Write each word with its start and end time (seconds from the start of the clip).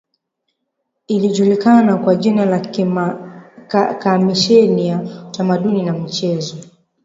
Ilijulikana 1.07 1.97
kwa 1.97 2.15
jina 2.15 2.45
la 2.45 2.59
Kamisheni 3.99 4.87
ya 4.87 4.99
Utamaduni 5.29 5.83
na 5.83 5.93
michezo 5.93 6.57